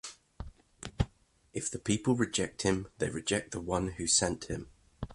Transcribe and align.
If 1.53 1.69
the 1.69 1.77
people 1.77 2.15
reject 2.15 2.63
him 2.63 2.87
they 2.97 3.11
reject 3.11 3.51
the 3.51 3.61
one 3.61 3.89
who 3.97 4.07
sent 4.07 4.45
him. 4.45 4.71